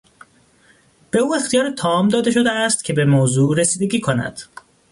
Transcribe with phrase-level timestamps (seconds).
[1.11, 4.41] به او اختیار تام داده شده است که به موضوع رسیدگی کند.